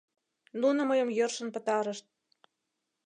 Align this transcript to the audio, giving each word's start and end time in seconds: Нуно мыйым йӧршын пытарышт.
Нуно 0.61 0.81
мыйым 0.89 1.09
йӧршын 1.17 1.47
пытарышт. 1.55 2.05